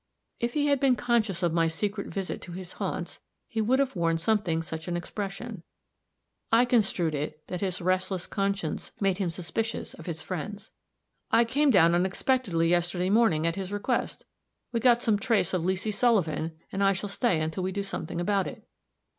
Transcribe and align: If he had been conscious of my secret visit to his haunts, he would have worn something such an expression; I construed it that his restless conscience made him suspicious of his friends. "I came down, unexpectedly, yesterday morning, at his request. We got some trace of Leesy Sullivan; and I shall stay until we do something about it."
If 0.39 0.55
he 0.55 0.65
had 0.65 0.79
been 0.79 0.95
conscious 0.95 1.43
of 1.43 1.53
my 1.53 1.67
secret 1.67 2.07
visit 2.07 2.41
to 2.41 2.53
his 2.53 2.71
haunts, 2.71 3.19
he 3.47 3.61
would 3.61 3.77
have 3.77 3.95
worn 3.95 4.17
something 4.17 4.63
such 4.63 4.87
an 4.87 4.97
expression; 4.97 5.61
I 6.51 6.65
construed 6.65 7.13
it 7.13 7.45
that 7.49 7.61
his 7.61 7.81
restless 7.81 8.25
conscience 8.25 8.89
made 8.99 9.19
him 9.19 9.29
suspicious 9.29 9.93
of 9.93 10.07
his 10.07 10.23
friends. 10.23 10.71
"I 11.29 11.45
came 11.45 11.69
down, 11.69 11.93
unexpectedly, 11.93 12.67
yesterday 12.67 13.11
morning, 13.11 13.45
at 13.45 13.57
his 13.57 13.71
request. 13.71 14.25
We 14.71 14.79
got 14.79 15.03
some 15.03 15.19
trace 15.19 15.53
of 15.53 15.61
Leesy 15.63 15.91
Sullivan; 15.93 16.57
and 16.71 16.83
I 16.83 16.93
shall 16.93 17.07
stay 17.09 17.39
until 17.39 17.61
we 17.61 17.71
do 17.71 17.83
something 17.83 18.19
about 18.19 18.47
it." 18.47 18.65